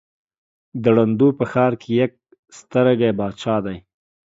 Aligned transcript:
د 0.81 0.83
ړندو 0.95 1.27
په 1.37 1.45
ښآر 1.51 1.73
کې 1.81 1.89
يک 2.01 2.13
سترگى 2.57 3.11
باچا 3.19 3.55
دى. 3.65 3.77